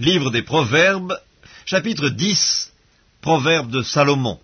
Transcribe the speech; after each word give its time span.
Livre 0.00 0.32
des 0.32 0.42
Proverbes, 0.42 1.16
chapitre 1.64 2.08
10, 2.08 2.72
Proverbes 3.20 3.70
de 3.70 3.80
Salomon. 3.80 4.40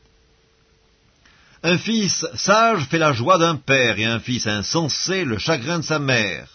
Un 1.64 1.76
fils 1.76 2.24
sage 2.36 2.84
fait 2.84 2.98
la 2.98 3.12
joie 3.12 3.36
d'un 3.36 3.56
père, 3.56 3.98
et 3.98 4.04
un 4.04 4.20
fils 4.20 4.46
insensé 4.46 5.24
le 5.24 5.38
chagrin 5.38 5.80
de 5.80 5.84
sa 5.84 5.98
mère. 5.98 6.46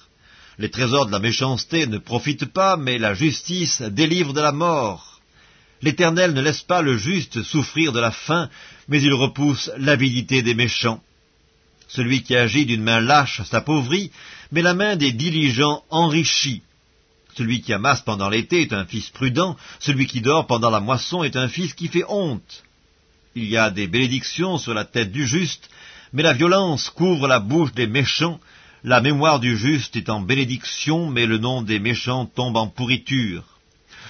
Les 0.59 0.71
trésors 0.71 1.07
de 1.07 1.11
la 1.11 1.19
méchanceté 1.19 1.87
ne 1.87 1.97
profitent 1.97 2.53
pas, 2.53 2.77
mais 2.77 2.97
la 2.97 3.13
justice 3.13 3.81
délivre 3.81 4.31
de 4.31 4.39
la 4.39 4.53
mort. 4.53 5.19
L'Éternel 5.81 6.33
ne 6.33 6.41
laisse 6.41 6.61
pas 6.61 6.81
le 6.81 6.97
juste 6.97 7.43
souffrir 7.43 7.91
de 7.91 7.99
la 7.99 8.11
faim, 8.11 8.49
mais 8.87 9.01
il 9.01 9.13
repousse 9.13 9.69
l'avidité 9.75 10.41
des 10.41 10.55
méchants. 10.55 11.03
Celui 11.89 12.23
qui 12.23 12.33
agit 12.33 12.65
d'une 12.65 12.83
main 12.83 13.01
lâche 13.01 13.41
s'appauvrit, 13.43 14.11
mais 14.53 14.61
la 14.61 14.73
main 14.73 14.95
des 14.95 15.11
diligents 15.11 15.83
enrichit. 15.89 16.63
Celui 17.37 17.61
qui 17.61 17.73
amasse 17.73 18.01
pendant 18.01 18.29
l'été 18.29 18.61
est 18.61 18.73
un 18.73 18.85
fils 18.85 19.09
prudent, 19.09 19.57
celui 19.79 20.07
qui 20.07 20.21
dort 20.21 20.47
pendant 20.47 20.69
la 20.69 20.79
moisson 20.79 21.23
est 21.23 21.35
un 21.35 21.49
fils 21.49 21.73
qui 21.73 21.89
fait 21.89 22.05
honte. 22.07 22.63
Il 23.35 23.45
y 23.45 23.57
a 23.57 23.69
des 23.71 23.87
bénédictions 23.87 24.57
sur 24.57 24.73
la 24.73 24.85
tête 24.85 25.11
du 25.11 25.27
juste, 25.27 25.69
mais 26.13 26.23
la 26.23 26.31
violence 26.31 26.89
couvre 26.89 27.27
la 27.27 27.39
bouche 27.39 27.73
des 27.73 27.87
méchants, 27.87 28.39
la 28.85 29.01
mémoire 29.01 29.41
du 29.41 29.57
juste 29.57 29.97
est 29.97 30.09
en 30.09 30.21
bénédiction, 30.21 31.09
mais 31.09 31.25
le 31.25 31.37
nom 31.37 31.61
des 31.61 31.79
méchants 31.79 32.25
tombe 32.25 32.55
en 32.55 32.67
pourriture. 32.67 33.43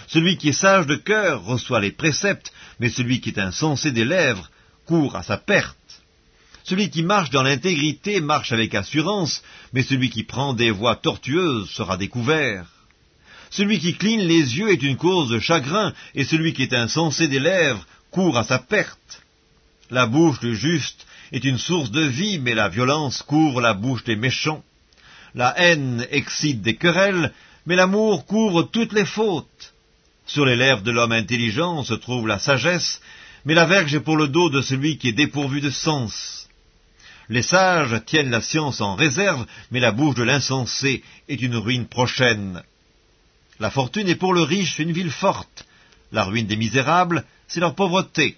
Celui 0.08 0.38
qui 0.38 0.50
est 0.50 0.54
sage 0.54 0.86
de 0.86 0.96
cœur 0.96 1.44
reçoit 1.46 1.80
les 1.80 1.92
préceptes, 1.92 2.54
mais 2.80 2.90
celui 2.90 3.22
qui 3.22 3.30
est 3.30 3.40
insensé 3.40 3.92
des 3.92 4.06
lèvres 4.06 4.52
court 4.86 5.16
à 5.16 5.24
sa 5.24 5.38
perte. 5.38 6.04
Celui 6.64 6.92
qui 6.92 7.02
marche 7.02 7.32
dans 7.32 7.42
l'intégrité 7.42 8.22
marche 8.22 8.52
avec 8.52 8.76
assurance, 8.76 9.42
mais 9.74 9.82
celui 9.82 10.12
qui 10.12 10.24
prend 10.24 10.54
des 10.54 10.70
voies 10.70 10.96
tortueuses 10.96 11.72
sera 11.72 11.98
découvert. 11.98 12.75
Celui 13.50 13.80
qui 13.80 13.96
cligne 13.96 14.22
les 14.22 14.58
yeux 14.58 14.72
est 14.72 14.82
une 14.82 14.98
cause 14.98 15.30
de 15.30 15.40
chagrin, 15.40 15.94
et 16.14 16.24
celui 16.24 16.54
qui 16.54 16.64
est 16.64 16.74
insensé 16.74 17.28
des 17.28 17.40
lèvres 17.40 17.86
court 18.12 18.38
à 18.38 18.44
sa 18.44 18.60
perte. 18.60 19.22
La 19.92 20.06
bouche 20.06 20.40
du 20.40 20.56
juste 20.56 21.06
est 21.32 21.44
une 21.44 21.58
source 21.58 21.92
de 21.92 22.02
vie, 22.02 22.40
mais 22.40 22.54
la 22.54 22.70
violence 22.70 23.22
couvre 23.22 23.62
la 23.62 23.74
bouche 23.74 24.04
des 24.04 24.16
méchants. 24.16 24.64
La 25.34 25.54
haine 25.60 26.06
excite 26.12 26.62
des 26.62 26.76
querelles, 26.76 27.34
mais 27.66 27.76
l'amour 27.76 28.26
couvre 28.26 28.64
toutes 28.64 28.94
les 28.94 29.06
fautes. 29.06 29.74
Sur 30.26 30.46
les 30.46 30.56
lèvres 30.56 30.82
de 30.82 30.92
l'homme 30.92 31.12
intelligent 31.12 31.84
se 31.84 31.94
trouve 31.94 32.28
la 32.28 32.40
sagesse, 32.40 33.02
mais 33.44 33.54
la 33.54 33.66
verge 33.66 33.94
est 33.94 34.00
pour 34.00 34.18
le 34.18 34.28
dos 34.28 34.50
de 34.50 34.62
celui 34.62 34.98
qui 34.98 35.10
est 35.10 35.14
dépourvu 35.14 35.62
de 35.62 35.70
sens. 35.70 36.48
Les 37.30 37.42
sages 37.42 38.04
tiennent 38.06 38.30
la 38.30 38.42
science 38.42 38.82
en 38.82 38.96
réserve, 38.96 39.46
mais 39.72 39.80
la 39.80 39.92
bouche 39.92 40.16
de 40.16 40.24
l'insensé 40.24 41.04
est 41.28 41.42
une 41.42 41.58
ruine 41.58 41.88
prochaine. 41.88 42.64
La 43.60 43.70
fortune 43.70 44.10
est 44.10 44.16
pour 44.16 44.34
le 44.34 44.42
riche 44.42 44.80
une 44.80 44.92
ville 44.92 45.12
forte. 45.12 45.66
La 46.12 46.24
ruine 46.24 46.48
des 46.48 46.58
misérables, 46.58 47.26
c'est 47.48 47.62
leur 47.62 47.76
pauvreté. 47.76 48.38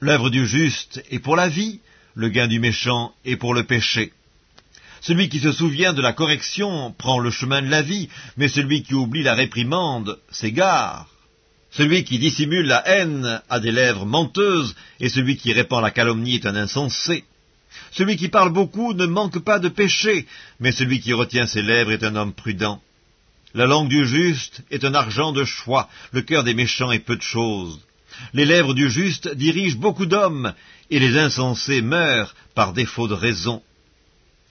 L'œuvre 0.00 0.30
du 0.30 0.46
juste 0.46 1.02
est 1.10 1.18
pour 1.18 1.34
la 1.34 1.48
vie, 1.48 1.80
le 2.14 2.28
gain 2.28 2.46
du 2.46 2.60
méchant 2.60 3.12
est 3.24 3.36
pour 3.36 3.54
le 3.54 3.64
péché. 3.64 4.12
Celui 5.00 5.28
qui 5.28 5.40
se 5.40 5.52
souvient 5.52 5.92
de 5.92 6.02
la 6.02 6.12
correction 6.12 6.92
prend 6.92 7.18
le 7.18 7.30
chemin 7.30 7.62
de 7.62 7.68
la 7.68 7.82
vie, 7.82 8.08
mais 8.36 8.48
celui 8.48 8.82
qui 8.82 8.94
oublie 8.94 9.22
la 9.22 9.34
réprimande 9.34 10.18
s'égare. 10.30 11.08
Celui 11.70 12.04
qui 12.04 12.18
dissimule 12.18 12.66
la 12.66 12.86
haine 12.88 13.42
a 13.48 13.60
des 13.60 13.70
lèvres 13.70 14.06
menteuses, 14.06 14.74
et 15.00 15.08
celui 15.08 15.36
qui 15.36 15.52
répand 15.52 15.82
la 15.82 15.90
calomnie 15.90 16.36
est 16.36 16.46
un 16.46 16.56
insensé. 16.56 17.24
Celui 17.92 18.16
qui 18.16 18.28
parle 18.28 18.52
beaucoup 18.52 18.94
ne 18.94 19.06
manque 19.06 19.38
pas 19.40 19.58
de 19.58 19.68
péché, 19.68 20.26
mais 20.60 20.72
celui 20.72 21.00
qui 21.00 21.12
retient 21.12 21.46
ses 21.46 21.62
lèvres 21.62 21.92
est 21.92 22.04
un 22.04 22.16
homme 22.16 22.32
prudent. 22.32 22.80
La 23.54 23.66
langue 23.66 23.88
du 23.88 24.06
juste 24.06 24.62
est 24.70 24.84
un 24.84 24.94
argent 24.94 25.32
de 25.32 25.44
choix, 25.44 25.88
le 26.12 26.22
cœur 26.22 26.44
des 26.44 26.54
méchants 26.54 26.92
est 26.92 26.98
peu 26.98 27.16
de 27.16 27.22
choses. 27.22 27.80
Les 28.34 28.44
lèvres 28.44 28.74
du 28.74 28.90
juste 28.90 29.28
dirigent 29.28 29.78
beaucoup 29.78 30.06
d'hommes, 30.06 30.52
et 30.90 30.98
les 30.98 31.16
insensés 31.16 31.80
meurent 31.80 32.34
par 32.54 32.72
défaut 32.72 33.08
de 33.08 33.14
raison. 33.14 33.62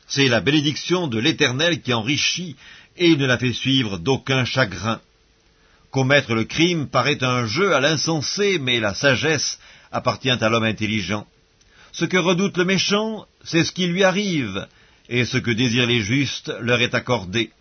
C'est 0.07 0.27
la 0.27 0.39
bénédiction 0.39 1.07
de 1.07 1.19
l'Éternel 1.19 1.81
qui 1.81 1.93
enrichit, 1.93 2.55
et 2.95 3.15
ne 3.15 3.25
la 3.25 3.37
fait 3.37 3.53
suivre 3.53 3.97
d'aucun 3.97 4.45
chagrin. 4.45 4.99
Commettre 5.91 6.33
le 6.33 6.45
crime 6.45 6.87
paraît 6.87 7.23
un 7.23 7.45
jeu 7.45 7.75
à 7.75 7.79
l'insensé, 7.79 8.57
mais 8.59 8.79
la 8.79 8.93
sagesse 8.93 9.59
appartient 9.91 10.29
à 10.29 10.49
l'homme 10.49 10.63
intelligent. 10.63 11.27
Ce 11.91 12.05
que 12.05 12.17
redoute 12.17 12.57
le 12.57 12.65
méchant, 12.65 13.25
c'est 13.43 13.63
ce 13.63 13.71
qui 13.71 13.87
lui 13.87 14.03
arrive, 14.03 14.67
et 15.09 15.25
ce 15.25 15.37
que 15.37 15.51
désirent 15.51 15.87
les 15.87 16.01
justes 16.01 16.51
leur 16.61 16.81
est 16.81 16.95
accordé. 16.95 17.51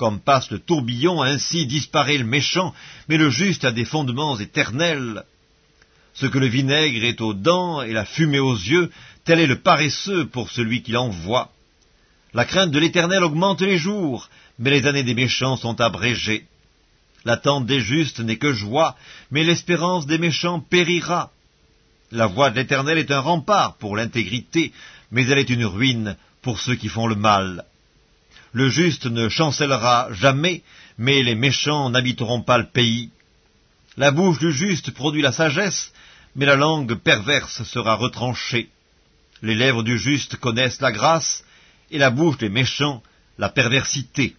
Comme 0.00 0.18
passe 0.18 0.50
le 0.50 0.60
tourbillon, 0.60 1.20
ainsi 1.20 1.66
disparaît 1.66 2.16
le 2.16 2.24
méchant, 2.24 2.72
mais 3.06 3.18
le 3.18 3.28
juste 3.28 3.66
a 3.66 3.70
des 3.70 3.84
fondements 3.84 4.38
éternels. 4.38 5.24
Ce 6.14 6.24
que 6.24 6.38
le 6.38 6.46
vinaigre 6.46 7.04
est 7.04 7.20
aux 7.20 7.34
dents 7.34 7.82
et 7.82 7.92
la 7.92 8.06
fumée 8.06 8.38
aux 8.38 8.54
yeux, 8.54 8.90
tel 9.26 9.40
est 9.40 9.46
le 9.46 9.60
paresseux 9.60 10.24
pour 10.24 10.50
celui 10.50 10.80
qui 10.82 10.92
l'envoie. 10.92 11.52
La 12.32 12.46
crainte 12.46 12.70
de 12.70 12.78
l'Éternel 12.78 13.22
augmente 13.22 13.60
les 13.60 13.76
jours, 13.76 14.30
mais 14.58 14.70
les 14.70 14.86
années 14.86 15.02
des 15.02 15.12
méchants 15.12 15.58
sont 15.58 15.78
abrégées. 15.82 16.46
L'attente 17.26 17.66
des 17.66 17.82
justes 17.82 18.20
n'est 18.20 18.38
que 18.38 18.54
joie, 18.54 18.96
mais 19.30 19.44
l'espérance 19.44 20.06
des 20.06 20.16
méchants 20.16 20.60
périra. 20.60 21.30
La 22.10 22.26
voix 22.26 22.48
de 22.48 22.56
l'Éternel 22.56 22.96
est 22.96 23.10
un 23.10 23.20
rempart 23.20 23.76
pour 23.76 23.96
l'intégrité, 23.96 24.72
mais 25.10 25.26
elle 25.26 25.40
est 25.40 25.50
une 25.50 25.66
ruine 25.66 26.16
pour 26.40 26.58
ceux 26.58 26.76
qui 26.76 26.88
font 26.88 27.06
le 27.06 27.16
mal. 27.16 27.66
Le 28.52 28.68
juste 28.68 29.06
ne 29.06 29.28
chancellera 29.28 30.08
jamais, 30.12 30.62
mais 30.98 31.22
les 31.22 31.34
méchants 31.34 31.90
n'habiteront 31.90 32.42
pas 32.42 32.58
le 32.58 32.66
pays. 32.66 33.10
La 33.96 34.10
bouche 34.10 34.38
du 34.38 34.52
juste 34.52 34.90
produit 34.92 35.22
la 35.22 35.32
sagesse, 35.32 35.92
mais 36.34 36.46
la 36.46 36.56
langue 36.56 36.94
perverse 36.94 37.62
sera 37.64 37.94
retranchée. 37.94 38.68
Les 39.42 39.54
lèvres 39.54 39.82
du 39.82 39.98
juste 39.98 40.36
connaissent 40.36 40.80
la 40.80 40.92
grâce, 40.92 41.44
et 41.90 41.98
la 41.98 42.10
bouche 42.10 42.38
des 42.38 42.48
méchants 42.48 43.02
la 43.38 43.48
perversité. 43.48 44.36